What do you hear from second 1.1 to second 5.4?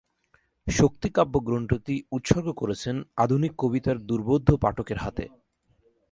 কাব্যগ্রন্থটি উৎসর্গ করেছেন 'আধুনিক কবিতার দুর্বোধ্য পাঠকের হাতে'।